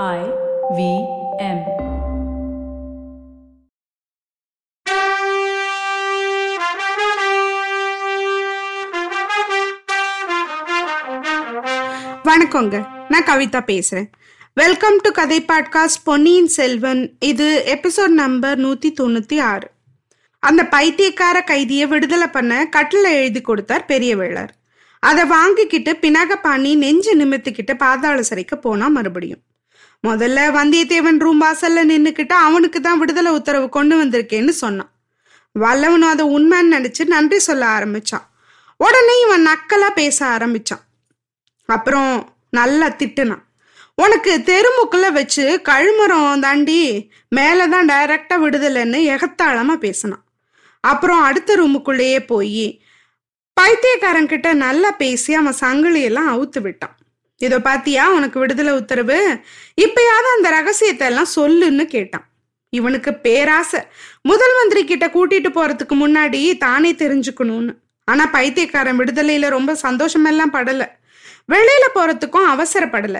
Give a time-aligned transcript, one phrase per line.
[0.00, 0.20] I
[0.76, 0.82] V
[1.38, 1.58] M.
[12.24, 12.86] வணக்கங்க.
[13.08, 14.08] நான் கவிதா பேசுறேன்.
[14.54, 17.16] வெல்கம் டு கதை பாட்காஸ்ட் பொன்னியின் செல்வன்.
[17.18, 19.70] இது எபிசோட் நம்பர் நூத்தி தொண்ணூத்தி ஆறு.
[20.38, 24.52] அந்த பைத்தியக்கார கைதியை விடுதலை பண்ண கட்டில எழுதி கொடுத்தார் பெரிய வேளார்
[25.00, 29.42] அதை வாங்கிக்கிட்டு பினாகபாணி நெஞ்சு நிமித்திக்கிட்டு பாதாள சிறைக்கு போனா மறுபடியும்.
[30.06, 34.90] முதல்ல வந்தியத்தேவன் ரூம் வாசல்ல நின்னுக்கிட்டு அவனுக்கு தான் விடுதலை உத்தரவு கொண்டு வந்திருக்கேன்னு சொன்னான்.
[35.58, 38.26] வல்லவனும் அதை உண்மைன்னு நினைச்சு நன்றி சொல்ல ஆரம்பிச்சான்.
[38.76, 40.82] உடனே இவன் நக்கலா பேச ஆரம்பிச்சான்.
[41.64, 43.42] அப்புறம் நல்லா திட்டுனான்.
[43.94, 50.24] உனக்கு தெருமுக்குள்ள வச்சு கழுமரம் தாண்டி மேலதான் டைரக்டா விடுதலைன்னு எகத்தாளமா பேசினான்.
[50.80, 52.82] அப்புறம் அடுத்த ரூமுக்குள்ளேயே போய்
[53.52, 56.96] பைத்தியக்காரன் கிட்ட நல்லா பேசி அவன் சங்கிலியெல்லாம் அவுத்து விட்டான்.
[57.42, 59.18] இதோ பாத்தியா உனக்கு விடுதலை உத்தரவு?
[59.80, 62.26] இப்பயாவது அந்த ரகசியத்தை எல்லாம் சொல்லுன்னு கேட்டான்.
[62.72, 63.80] இவனுக்கு பேராசை.
[64.22, 67.74] முதல் மந்திரி கிட்ட கூட்டிட்டு போறதுக்கு முன்னாடி தானே தெரிஞ்சுக்கணும்னு.
[68.04, 70.84] ஆனா பைத்தியக்காரன் விடுதலையில ரொம்ப சந்தோஷமெல்லாம் படல.
[71.52, 73.18] வெளியில போறதுக்கும் அவசரப்படல.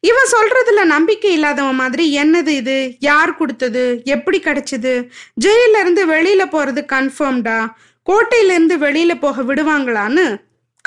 [0.00, 2.96] இவன் சொல்றதுல நம்பிக்கை இல்லாதவன் மாதிரி என்னது இது?
[3.00, 4.00] யார் கொடுத்தது?
[4.04, 5.08] எப்படி கிடைச்சது?
[5.44, 7.58] ஜெயில இருந்து வெளியில போறது கன்ஃபார்ம்டா
[8.06, 10.26] கோட்டையில இருந்து வெளியில போக விடுவாங்களான்னு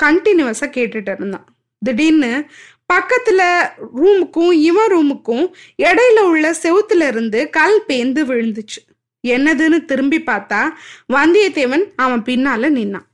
[0.02, 1.46] கண்டினியூஸா கேட்டுட்டு இருந்தான்.
[1.84, 2.32] திடீர்னு
[2.92, 3.42] பக்கத்துல
[3.96, 5.44] ரூமுக்கும் இவன் ரூமுக்கும்
[5.82, 8.80] இடையில உள்ள செவுத்துல இருந்து கல் பேந்து விழுந்துச்சு.
[9.28, 10.60] என்னதுன்னு திரும்பி பார்த்தா
[11.12, 13.06] வந்தியத்தேவன் அவன் பின்னால நின்னான்.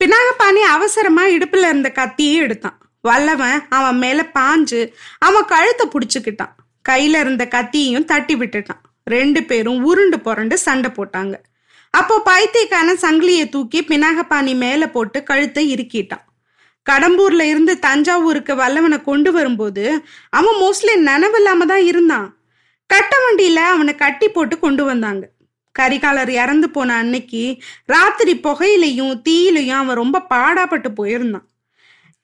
[0.00, 2.78] பினாகபாணி அவசரமா இடுப்புல இருந்த கத்தியே எடுத்தான்.
[3.00, 4.80] வல்லவன் அவன் மேல பாஞ்சு
[5.18, 6.54] அவன் கழுத்தை புடிச்சுக்கிட்டான்.
[6.88, 8.82] கையில இருந்த கத்தியையும் தட்டி விட்டுட்டான்.
[9.04, 11.34] ரெண்டு பேரும் உருண்டு புரண்டு சண்டை போட்டாங்க.
[11.90, 16.25] அப்போ பைத்தியக்கான சங்கிலியை தூக்கி பினாகபாணி மேல போட்டு கழுத்தை இறுக்கிட்டான்.
[16.90, 19.84] கடம்பூர்ல இருந்து தஞ்சாவூருக்கு வல்லவனை கொண்டு வரும்போது
[20.38, 22.28] அவன் மோஸ்ட்லி நினைவில்லாம தான் இருந்தான்.
[22.90, 25.24] கட்ட வண்டியில அவனை கட்டி போட்டு கொண்டு வந்தாங்க.
[25.74, 27.42] கரிகாலர் இறந்து போன அன்னைக்கு
[27.94, 31.46] ராத்திரி புகையிலையும் தீயிலையும் அவன் ரொம்ப பாடாப்பட்டு போயிருந்தான்.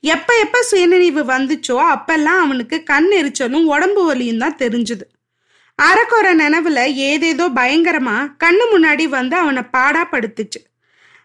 [0.05, 5.05] எப்ப எப்ப சுயநினைவு வந்துச்சோ அப்பெல்லாம் அவனுக்கு கண் எரிச்சலும் உடம்பு வலியும் தான் தெரிஞ்சுது.
[5.79, 6.81] அறக்குறை நினைவுல
[7.11, 10.61] ஏதேதோ பயங்கரமா கண்ணு முன்னாடி வந்து அவனை பாடாப்படுத்துச்சு.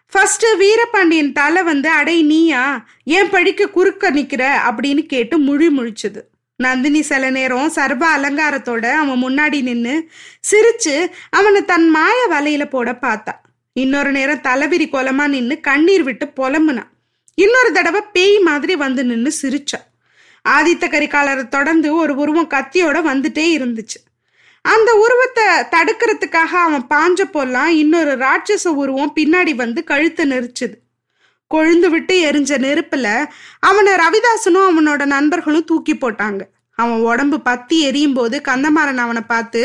[0.08, 2.86] ஃபஸ்ட்டு ஃபர்ஸ்ட் வீரபாண்டியன் தலை வந்து அடை நீயா?
[3.04, 4.56] ஏன் படிக்க குறுக்க நிக்கிற?
[4.70, 6.20] அப்படின்னு கேட்டு முழி முழிச்சது.
[6.56, 10.08] நந்தினி சில நேரம் சர்வ அலங்காரத்தோட அவன் முன்னாடி நின்னு
[10.50, 13.32] சிரிச்சு அவனை தன் மாய வலையில போட பார்த்தா.
[13.72, 16.90] இன்னொரு நேரம் தலைவிரி கொலமா நின்று கண்ணீர் விட்டு புலம்புனான்
[17.34, 19.80] இன்னொரு தடவை பேய் மாதிரி வந்து நின்று சிரிச்சா.
[20.48, 24.07] ஆதித்த கரிகாலரை தொடர்ந்து ஒரு உருவம் கத்தியோட வந்துட்டே இருந்துச்சு.
[24.72, 30.76] அந்த உருவத்தை தடுக்கிறதுக்காக அவன் பாஞ்ச போலாம் இன்னொரு ராட்சச உருவம் பின்னாடி வந்து கழுத்தை நெரிச்சுது.
[31.50, 33.06] கொழுந்து விட்டு எரிஞ்ச நெருப்புல
[33.68, 36.42] அவனை ரவிதாசனும் அவனோட நண்பர்களும் தூக்கி போட்டாங்க.
[36.78, 39.62] அவன் உடம்பு பத்தி எரியும் போது கந்தமாறன் அவனை பார்த்து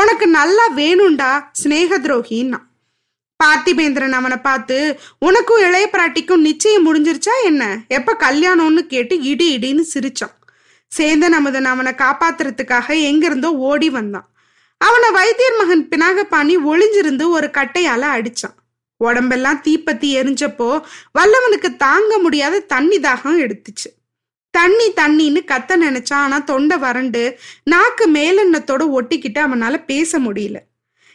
[0.00, 2.60] உனக்கு நல்லா வேணும்டா சிநேக துரோகின்னா.
[3.40, 4.76] பார்த்திபேந்திரன் அவனை பார்த்து
[5.18, 7.62] உனக்கும் இளைய பிராட்டிக்கும் நிச்சயம் முடிஞ்சிருச்சா என்ன?
[7.88, 10.36] எப்ப கல்யாணம்னு கேட்டு இடி இடின்னு சிரிச்சான்.
[10.92, 14.28] சேந்தன் அமுதன் அவனை காப்பாத்துறதுக்காக எங்கிருந்தோ ஓடி வந்தான்.
[14.86, 18.56] அவனை வைத்தியர் மகன் பினாகபாணி ஒளிஞ்சிருந்து ஒரு கட்டையால அடிச்சான்.
[19.00, 20.68] உடம்பெல்லாம் தீப்பத்தி எரிஞ்சப்போ
[21.18, 23.90] வல்லவனுக்கு தாங்க முடியாத தண்ணி தாகம் எடுத்துச்சு.
[24.54, 27.22] தண்ணி தண்ணின்னு கத்த நினைச்சான் ஆனா தொண்டை வறண்டு
[27.64, 30.58] நாக்கு மேலெண்ணத்தோட ஒட்டிக்கிட்டு அவனால பேச முடியல.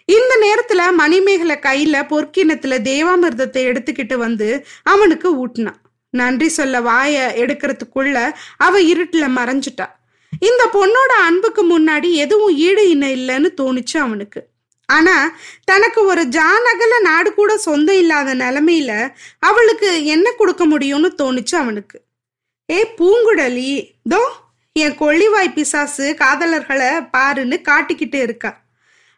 [0.06, 4.50] இந்த நேரத்துல மணிமேகலை கையில பொற்கிணத்துல தேவாமிர்தத்தை எடுத்துக்கிட்டு வந்து
[4.84, 5.80] அவனுக்கு ஊட்டினான்.
[6.14, 8.18] நன்றி சொல்ல வாய எடுக்கிறதுக்குள்ள
[8.58, 9.88] அவ இருட்டுல மறைஞ்சிட்டா.
[10.40, 14.48] இந்த பொண்ணோட அன்புக்கு முன்னாடி எதுவும் ஈடு இணை இல்லைன்னு தோணுச்சு அவனுக்கு.
[14.86, 19.10] ஆனா தனக்கு ஒரு ஜானகல நாடு கூட சொந்தம் இல்லாத நிலைமையில
[19.40, 22.02] அவளுக்கு என்ன கொடுக்க முடியும்னு தோணுச்சு அவனுக்கு.
[22.72, 24.22] ஏ பூங்குழலி தோ
[24.74, 28.62] என் கொள்ளிவாய் பிசாசு காதலர்களை பாருன்னு காட்டிக்கிட்டு இருக்கா.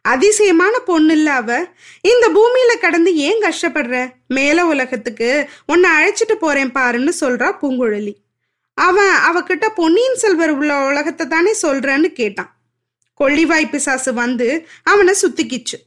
[0.01, 1.67] அதிசயமான பொண்ணு இல்ல அவ.
[2.01, 4.13] இந்த பூமியில கடந்து ஏன் கஷ்டப்படுற?
[4.27, 8.13] மேல உலகத்துக்கு உன்னை அழைச்சிட்டு போறேன் பாருன்னு சொல்றா பூங்குழலி.
[8.87, 12.51] அவன் அவகிட்ட பொன்னியின் செல்வர் உள்ள உலகத்தை தானே சொல்றன்னு கேட்டான்.
[13.19, 14.47] கொள்ளிவாய் பிசாசு வந்து
[14.83, 15.77] அவனை சுத்திக்கிச்சு.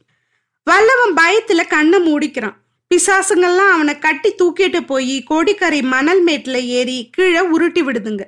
[0.67, 2.55] வல்லவன் பயத்துல கண்ணை மூடிக்கிறான்.
[2.91, 8.23] பிசாசுங்கள்லாம் அவனை கட்டி தூக்கிட்டு போய் கோடிக்கரை மணல் மேட்டில் ஏறி கீழே உருட்டி விடுதுங்க.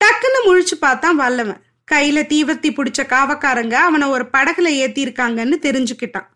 [0.00, 1.62] டக்குன்னு முழிச்சு பார்த்தான் வல்லவன்.
[1.90, 6.28] கையில தீவர்த்தி பிடிச்ச காவக்காரங்க அவனை ஒரு படகுல ஏத்திருக்காங்கன்னு தெரிஞ்சுக்கிட்டான்.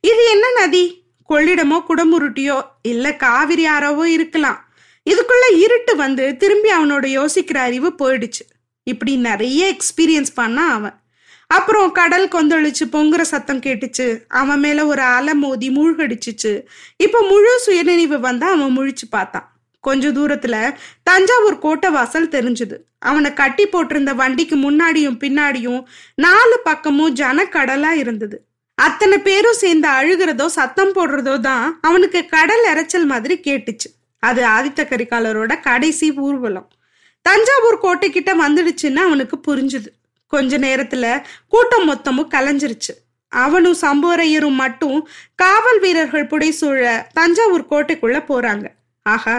[0.00, 0.84] இது என்ன நதி?
[1.28, 4.58] கொள்ளிடமோ குடமுருட்டியோ இல்ல காவிரி ஆறவோ இருக்கலாம்.
[5.06, 8.42] இதுக்குள்ள இருட்டு வந்து திரும்பி அவனோட யோசிக்கிற அறிவு போயிடுச்சு.
[8.86, 10.96] இப்படி நிறைய எக்ஸ்பீரியன்ஸ் பண்ணான் அவன்.
[11.46, 14.06] அப்புறம் கடல் கொந்தளிச்சு பொங்குற சத்தம் கேட்டுச்சு.
[14.28, 16.52] அவன் மேல ஒரு அலை மோதி மூழ்கடிச்சிச்சு.
[16.96, 19.46] இப்போ முழு சுயநினைவு வந்து அவன் முழிச்சு பார்த்தான்.
[19.80, 20.56] கொஞ்ச தூரத்துல
[21.02, 22.76] தஞ்சாவூர் கோட்டை வாசல் தெரிஞ்சுது.
[22.98, 25.80] அவனை கட்டி போட்டிருந்த வண்டிக்கு முன்னாடியும் பின்னாடியும்
[26.14, 28.36] நாலு பக்கமும் ஜனக்கடலா இருந்தது.
[28.74, 33.88] அத்தனை பேரும் சேர்ந்து அழுகிறதோ சத்தம் போடுறதோ தான் அவனுக்கு கடல் இறைச்சல் மாதிரி கேட்டுச்சு.
[34.22, 36.68] அது ஆதித்த கரிகாலரோட கடைசி ஊர்வலம்.
[37.26, 39.90] தஞ்சாவூர் கோட்டை கிட்ட வந்துடுச்சுன்னு அவனுக்கு புரிஞ்சுது.
[40.26, 41.06] கொஞ்ச நேரத்துல
[41.48, 42.94] கூட்டம் மொத்தமும் கலைஞ்சிருச்சு.
[43.32, 44.98] அவனும் சம்போரையரும் மட்டும்
[45.34, 46.82] காவல் வீரர்கள் புடைசூழ
[47.12, 48.64] தஞ்சாவூர் கோட்டைக்குள்ள போறாங்க.
[49.02, 49.36] ஆஹா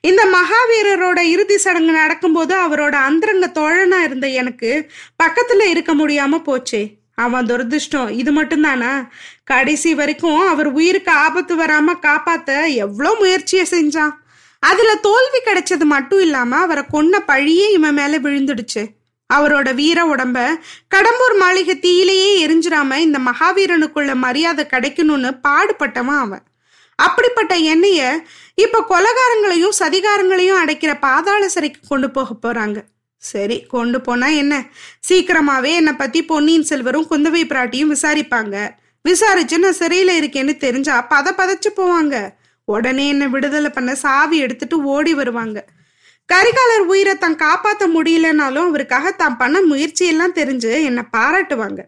[0.00, 4.70] இந்த மகாவீரரோட இறுதி சடங்கு நடக்கும்போது அவரோட அந்தரங்க தோழனா இருந்த எனக்கு
[5.22, 6.82] பக்கத்துல இருக்க முடியாம போச்சே.
[7.14, 8.92] அவன் துரதிருஷ்டம் இது மட்டும்தானா?
[9.44, 14.14] கடைசி வரைக்கும் அவர் உயிருக்கு ஆபத்து வராம காப்பாத்த எவ்வளோ முயற்சியை செஞ்சான்.
[14.70, 18.82] அதுல தோல்வி கிடைச்சது மட்டும் இல்லாம அவரை கொன்ன பழியே இவன் மேல விழுந்துடுச்சு.
[19.30, 20.38] அவரோட வீர உடம்ப
[20.94, 26.44] கடம்பூர் மாளிகை தீயிலேயே எரிஞ்சிராம இந்த மகாவீரனுக்குள்ள மரியாதை கிடைக்கணும்னு பாடுபட்டவன் அவன்.
[26.98, 28.00] அப்படிப்பட்ட எண்ணெய
[28.54, 32.78] இப்ப கொலகாரங்களையும் சதிகாரங்களையும் அடைக்கிற பாதாள சிறைக்கு கொண்டு போக போறாங்க.
[33.22, 34.54] சரி கொண்டு போனா என்ன?
[35.08, 38.56] சீக்கிரமாவே என்னை பத்தி பொன்னியின் செல்வரும் குந்தவை பிராட்டியும் விசாரிப்பாங்க.
[39.02, 42.14] விசாரிச்சு நான் சிறையில இருக்கேன்னு தெரிஞ்சா பத பதச்சு போவாங்க.
[42.64, 45.58] உடனே என்ன விடுதலை பண்ண சாவி எடுத்துட்டு ஓடி வருவாங்க.
[46.28, 51.80] கரிகாலர் உயிரை தான் காப்பாத்த முடியலனாலும் அவருக்காக தான் பண்ண முயற்சியெல்லாம் தெரிஞ்சு என்னை பாராட்டுவாங்க.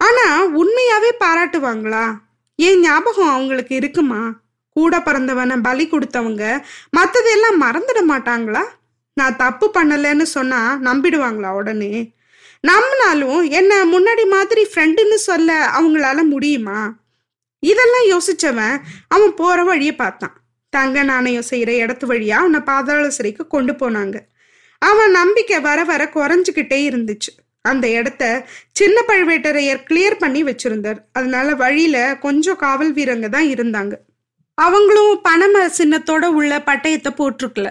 [0.00, 0.26] ஆனா
[0.60, 2.06] உண்மையாவே பாராட்டுவாங்களா?
[2.58, 4.22] ஏன் ஞாபகம் அவங்களுக்கு இருக்குமா?
[4.76, 6.44] கூட பிறந்தவனை பலி கொடுத்தவங்க
[6.96, 8.64] மத்ததெல்லாம் மறந்துட மாட்டாங்களா?
[9.16, 11.94] நான் தப்பு பண்ணலன்னு சொன்னா நம்பிடுவாங்களா உடனே?
[12.64, 16.78] நம்பினாலும் என்ன முன்னாடி மாதிரி ஃப்ரெண்டுன்னு சொல்ல அவங்களால முடியுமா?
[17.72, 18.76] இதெல்லாம் யோசிச்சவன்
[19.08, 20.34] அவன் போற வழிய பார்த்தான்.
[20.72, 24.16] தங்க நாணயம் செய்யற இடத்து வழியா அவனை பாதாள சிறைக்கு கொண்டு போனாங்க.
[24.82, 27.32] அவன் நம்பிக்கை வர வர குறைஞ்சுக்கிட்டே இருந்துச்சு.
[27.64, 28.22] அந்த இடத்த
[28.72, 30.98] சின்ன பழுவேட்டரையர் கிளியர் பண்ணி வச்சிருந்தார்.
[31.12, 33.94] அதனால வழியில கொஞ்சம் காவல் வீரங்க தான் இருந்தாங்க.
[34.58, 37.68] அவங்களும் பணம சின்னத்தோட உள்ள பட்டயத்தை போட்டிருக்கல.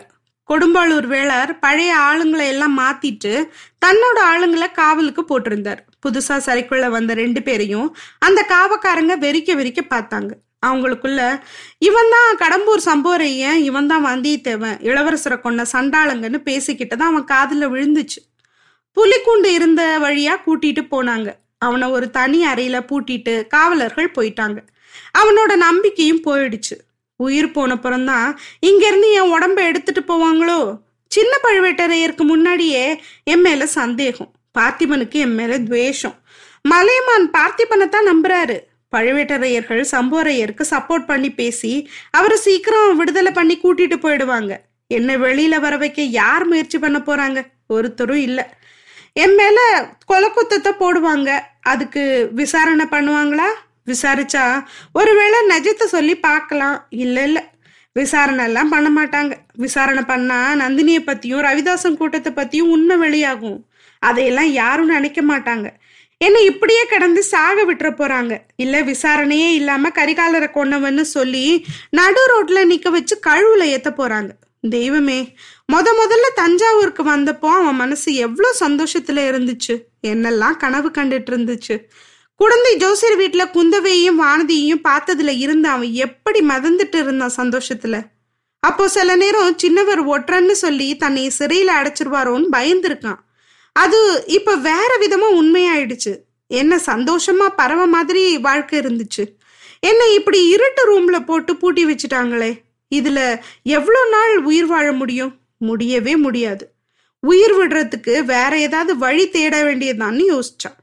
[0.49, 3.33] கொடும்பாளூர் வேளார் பழைய ஆளுங்களை எல்லாம் மாத்திட்டு
[3.85, 5.81] தன்னோட ஆளுங்களை காவலுக்கு போட்டிருந்தார்.
[6.05, 7.89] புதுசா சரிக்குள்ள வந்த ரெண்டு பேரையும்
[8.27, 10.31] அந்த காவக்காரங்க வெறிக்க வெறிக்க பார்த்தாங்க.
[10.67, 11.21] அவங்களுக்குள்ள
[11.87, 18.19] இவன் தான் கடம்பூர் சம்போரையன் இவன் தான் வந்தியத்தேவன் இளவரசரை கொண்ட சண்டாளங்கன்னு பேசிக்கிட்டு தான் அவன் காதுல விழுந்துச்சு.
[18.97, 21.29] புலிக்கூண்டு இருந்த வழியா கூட்டிட்டு போனாங்க.
[21.65, 24.59] அவனை ஒரு தனி அறையில பூட்டிட்டு காவலர்கள் போயிட்டாங்க.
[25.19, 26.75] அவனோட நம்பிக்கையும் போயிடுச்சு.
[27.27, 28.29] உயிர் போனப்புறம்தான்
[28.69, 30.59] இங்கேருந்து என் உடம்ப எடுத்துட்டு போவாங்களோ?
[31.11, 32.85] சின்ன பழுவேட்டரையருக்கு முன்னாடியே
[33.23, 34.31] என் மேல சந்தேகம்.
[34.59, 36.15] பார்த்திபனுக்கு என் மேல துவேஷம்.
[36.71, 38.57] மலையமான் பார்த்திபனை தான் நம்புறாரு.
[38.95, 41.71] பழுவேட்டரையர்கள் சம்போரையருக்கு சப்போர்ட் பண்ணி பேசி
[42.17, 44.53] அவரை சீக்கிரம் விடுதலை பண்ணி கூட்டிட்டு போயிடுவாங்க.
[44.97, 47.39] என்ன வெளியில வர வைக்க யார் முயற்சி பண்ண போறாங்க?
[47.67, 48.45] ஒருத்தரும் இல்லை.
[49.23, 49.59] என் மேல
[50.11, 51.29] கொலக்குத்தத்தை போடுவாங்க.
[51.71, 52.03] அதுக்கு
[52.39, 53.49] விசாரணை பண்ணுவாங்களா?
[53.85, 54.63] விசாரிச்சா
[54.93, 56.87] ஒருவேளை நிஜத்தை சொல்லி பார்க்கலாம்.
[56.89, 57.43] இல்லை இல்லை.
[57.93, 59.33] விசாரணை எல்லாம் பண்ண மாட்டாங்க.
[59.53, 63.65] விசாரணை பண்ணா நந்தினியை பத்தியும் ரவிதாசன் கூட்டத்தை பத்தியும் உண்மை வெளியாகும்.
[63.99, 65.67] அதையெல்லாம் யாரும் நினைக்க மாட்டாங்க.
[66.17, 68.37] என்ன இப்படியே கடந்து சாக விட்டுற போறாங்க.
[68.55, 74.29] இல்ல விசாரணையே இல்லாம கரிகாலரை கொண்டவன்னு சொல்லி நடு ரோட்ல நிக்க வச்சு கழுவுல ஏத்த போறாங்க.
[74.69, 75.35] தெய்வமே
[75.73, 79.75] முத முதல்ல தஞ்சாவூருக்கு வந்தப்போ அவன் மனசு எவ்வளவு சந்தோஷத்துல இருந்துச்சு.
[80.07, 81.77] என்னெல்லாம் கனவு கண்டுட்டு இருந்துச்சு.
[82.43, 88.05] குழந்தை ஜோசியர் வீட்டுல குந்தவையும் வானதியையும் பார்த்ததுல இருந்து அவன் எப்படி மதந்துட்டு இருந்தான் சந்தோஷத்துல.
[88.59, 93.15] அப்போ சில நேரம் சின்னவர் ஒற்றன்னு சொல்லி தன்னை சிறையில அடைச்சிருவாரோன்னு பயந்துருக்கான்.
[93.73, 96.17] அது இப்ப வேற விதமா உண்மையாயிடுச்சு.
[96.47, 99.23] என்ன சந்தோஷமா பரவ மாதிரி வாழ்க்கை இருந்துச்சு.
[99.79, 102.61] என்ன இப்படி இருட்டு ரூம்ல போட்டு பூட்டி வச்சுட்டாங்களே.
[102.95, 105.35] இதுல எவ்வளோ நாள் உயிர் வாழ முடியும்?
[105.57, 106.71] முடியவே முடியாது.
[107.19, 110.81] உயிர் விடுறதுக்கு வேற ஏதாவது வழி தேட வேண்டியதான்னு யோசிச்சான்.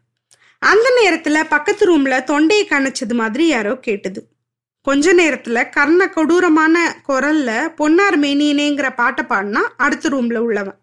[0.61, 4.29] அந்த நேரத்துல பக்கத்து ரூம்ல தொண்டையை கணச்சது மாதிரி யாரோ கேட்டது.
[4.83, 10.79] கொஞ்ச நேரத்துல கர்ண கொடூரமான குரல்ல பொன்னார் மேனியனேங்கிற பாட்டை பாடினா அடுத்த ரூம்ல உள்ளவன்.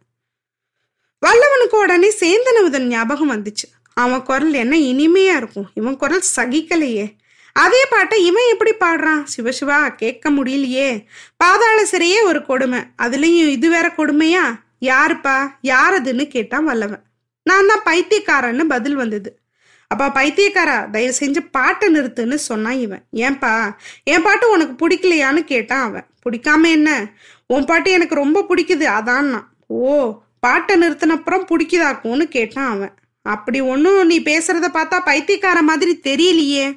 [1.25, 3.67] வல்லவனுக்கு உடனே சேந்தனவுதன் ஞாபகம் வந்துச்சு.
[3.93, 5.69] அவன் குரல் என்ன இனிமையா இருக்கும்.
[5.73, 7.15] இவன் குரல் சகிக்கலையே.
[7.53, 9.23] அதே பாட்டை இவன் எப்படி பாடுறான்?
[9.37, 11.05] சிவசிவா கேட்க முடியலையே.
[11.37, 12.79] பாதாள சிறையே ஒரு கொடுமை.
[13.01, 14.59] அதுலயும் இது வேற கொடுமையா?
[14.81, 15.51] யாருப்பா?
[15.61, 17.03] யார் அதுன்னு கேட்டான் வல்லவன்.
[17.43, 19.39] நான் தான் பைத்தியக்காரன்னு பதில் வந்தது.
[19.87, 23.03] அப்பா பைத்தியக்காரா தயவு செஞ்சு பாட்டை நிறுத்துன்னு சொன்னான் இவன்.
[23.13, 23.75] ஏன்பா?
[24.03, 26.05] என் பாட்டு உனக்கு பிடிக்கலையான்னு கேட்டான் அவன்.
[26.23, 27.11] பிடிக்காம என்ன?
[27.47, 29.29] உன் பாட்டு எனக்கு ரொம்ப பிடிக்குது அதான்
[29.67, 32.93] ஓ பாட்டை நிறுத்தினப்புறம் பிடிக்குதாக்கும்னு கேட்டான் அவன்.
[33.21, 36.67] அப்படி ஒன்றும் நீ பேசுறத பார்த்தா பைத்தியக்கார மாதிரி தெரியலையே.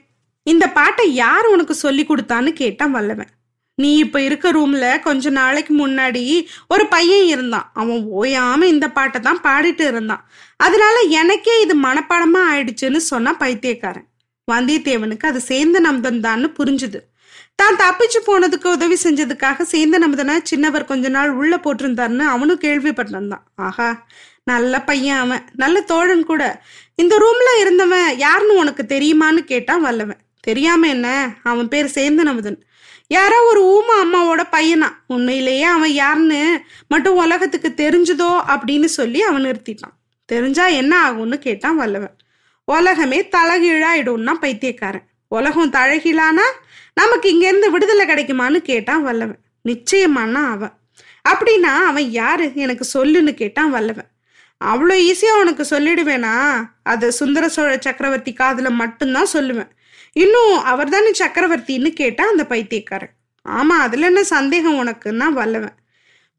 [0.42, 3.30] இந்த பாட்டை யார் உனக்கு சொல்லி கொடுத்தான்னு கேட்டான் வல்லவன்.
[3.82, 6.24] நீ இப்ப இருக்க ரூம்ல கொஞ்ச நாளைக்கு முன்னாடி
[6.68, 7.66] ஒரு பையன் இருந்தான்.
[7.74, 10.24] அவன் ஓயாம இந்த பாட்டை தான் பாடிட்டு இருந்தான்.
[10.66, 14.08] அதனால எனக்கே இது மனப்பாடமா ஆயிடுச்சுன்னு சொன்னா பைத்தியக்காரன்.
[14.48, 17.00] வந்தியத்தேவனுக்கு அது சேர்ந்த நம்பன் தான்னு புரிஞ்சுது.
[17.60, 23.44] தான் தப்பிச்சு போனதுக்கு உதவி செஞ்சதுக்காக சேர்ந்த நம்பதனா சின்னவர் கொஞ்ச நாள் உள்ள போட்டிருந்தாருன்னு அவனும் கேள்விப்பட்டிருந்தான்.
[23.66, 23.88] ஆஹா
[24.44, 25.44] நல்ல பையன் அவன்.
[25.62, 26.42] நல்ல தோழன் கூட.
[27.02, 30.20] இந்த ரூம்ல இருந்தவன் யாருன்னு உனக்கு தெரியுமான்னு கேட்டான் வல்லவன்.
[30.40, 31.34] தெரியாம என்ன?
[31.42, 32.64] அவன் பேர் சேந்தன் அமுதன்
[33.06, 34.88] யாரோ ஒரு ஊமா அம்மாவோட பையனா?
[35.06, 39.96] உண்மையிலேயே அவன் யாருன்னு மட்டும் உலகத்துக்கு தெரிஞ்சதோ அப்படின்னு சொல்லி அவன் நிறுத்திட்டான்.
[40.24, 42.16] தெரிஞ்சா என்ன ஆகும்னு கேட்டான் வல்லவன்.
[42.64, 45.06] உலகமே தலகீழாயிடும்னா பைத்தியக்காரன்.
[45.28, 46.46] உலகம் தழகிலானா
[46.94, 49.38] நமக்கு இங்கேருந்து விடுதலை கிடைக்குமான்னு கேட்டான் வல்லவன்.
[49.68, 50.72] நிச்சயமானா அவன்.
[51.28, 52.52] அப்படின்னா அவன் யாரு?
[52.54, 54.08] எனக்கு சொல்லுன்னு கேட்டான் வல்லவன்.
[54.64, 56.34] அவ்வளோ ஈஸியாக உனக்கு சொல்லிடுவேனா?
[56.82, 59.70] அது சுந்தர சோழ சக்கரவர்த்தி காதில் மட்டும்தான் சொல்லுவேன்.
[60.12, 63.10] இன்னும் அவர் தானே சக்கரவர்த்தின்னு கேட்டான் அந்த பைத்தியக்காரன்.
[63.42, 65.78] ஆமாம் அதில் என்ன சந்தேகம் உனக்குன்னா வல்லவன்.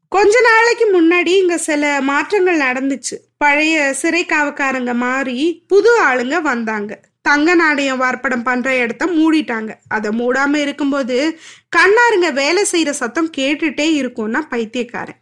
[0.08, 3.16] கொஞ்ச நாளைக்கு முன்னாடி இங்க சில மாற்றங்கள் நடந்துச்சு.
[3.36, 7.00] பழைய சிறை காவக்காரங்க மாறி புது ஆளுங்க வந்தாங்க.
[7.22, 9.74] தங்க நாணயம் வார்ப்படம் பண்ற இடத்த மூடிட்டாங்க.
[9.88, 11.38] அதை மூடாம இருக்கும்போது
[11.76, 15.20] கண்ணாருங்க வேலை செய்யற சத்தம் கேட்டுட்டே இருக்கும்னா பைத்தியக்காரன்.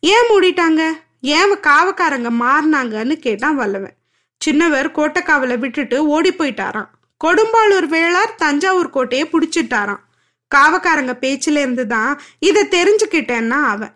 [0.00, 0.92] ஏன் மூடிட்டாங்க?
[1.20, 3.94] ஏன் காவக்காரங்க மாறினாங்கன்னு கேட்டான் வல்லவன்.
[4.46, 6.88] சின்னவர் கோட்டைக்காவலை விட்டுட்டு ஓடி போயிட்டாராம்.
[7.24, 10.02] கொடும்பாளூர் வேளார் தஞ்சாவூர் கோட்டையை பிடிச்சிட்டாராம்.
[10.54, 12.12] காவக்காரங்க பேச்சுல இருந்து தான்
[12.48, 13.94] இதை தெரிஞ்சுக்கிட்டேன்னா அவன்.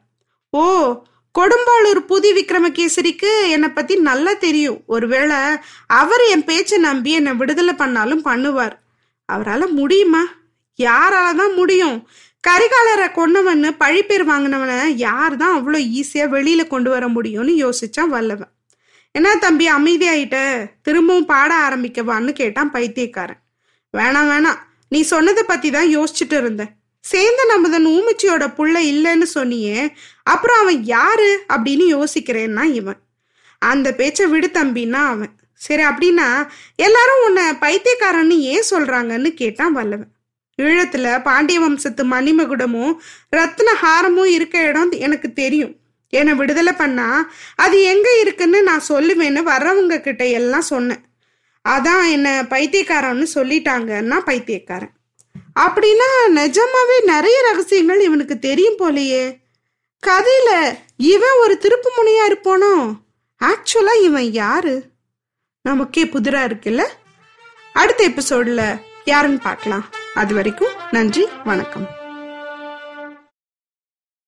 [0.53, 0.63] ஓ
[1.39, 4.79] கொடும்பாளூர் புதி விக்ரமகேசரிக்கு என்னை பத்தி நல்லா தெரியும்.
[4.95, 5.39] ஒருவேளை
[6.01, 8.77] அவர் என் பேச்சை நம்பி என்னை விடுதலை பண்ணாலும் பண்ணுவார்.
[9.29, 10.23] அவரால் முடியுமா?
[10.79, 11.99] யாரால தான் முடியும்?
[12.45, 18.54] கரிகாலரை கொன்னவன்னு பழிப்பேர் வாங்கினவனை யார் தான் அவ்வளோ ஈஸியாக வெளியில் கொண்டு வர முடியும்னு யோசிச்சான் வல்லவன்.
[19.17, 20.37] என்ன தம்பி அமைதியாயிட்ட?
[20.83, 23.41] திரும்பவும் பாட ஆரம்பிக்கவான்னு கேட்டான் பைத்தியக்காரன்.
[23.97, 26.73] வேணாம் வேணாம் நீ சொன்னதை பத்தி தான் யோசிச்சுட்டு இருந்தேன்.
[27.01, 29.93] சேர்ந்த நமதன் ஊமிச்சியோட புள்ள இல்லைன்னு சொன்னியே
[30.23, 33.01] அப்புறம் அவன் யாரு அப்படின்னு யோசிக்கிறேன்னா இவன்.
[33.59, 35.33] அந்த பேச்சை விடு தம்பின்னா அவன்.
[35.53, 36.29] சரி அப்படின்னா
[36.77, 40.13] எல்லாரும் உன்னை பைத்தியக்காரன்னு ஏன் சொல்றாங்கன்னு கேட்டான் வல்லவன்.
[40.63, 42.93] ஈழத்துல பாண்டிய வம்சத்து மணிமகுடமும்
[43.37, 45.75] ரத்ன ஹாரமும் இருக்க இடம் எனக்கு தெரியும்.
[46.15, 51.05] என்னை விடுதலை பண்ணா அது எங்க இருக்குன்னு நான் சொல்லுவேன்னு வர்றவங்க கிட்ட எல்லாம் சொன்னேன்.
[51.69, 54.93] அதான் என்ன பைத்தியக்காரன்னு சொல்லிட்டாங்கன்னா பைத்தியக்காரன்.
[55.61, 59.37] அப்படின்னா நிஜமாவே நிறைய ரகசியங்கள் இவனுக்கு தெரியும் போலையே.
[60.07, 62.95] கதையில இவன் ஒரு திருப்பு முனையா இருப்பானோ?
[63.45, 64.83] ஆக்சுவலா இவன் யாரு?
[65.63, 66.85] நமக்கே புதிரா இருக்குல்ல?
[67.73, 69.85] அடுத்த எபிசோட்ல யாருன்னு பார்க்கலாம்.
[70.15, 72.04] அது வரைக்கும் நன்றி வணக்கம்.